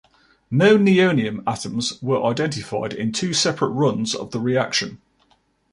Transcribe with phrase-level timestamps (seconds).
[0.49, 4.99] No nihonium atoms were identified in two separate runs of the reaction.